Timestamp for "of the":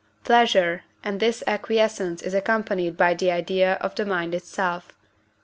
3.81-4.03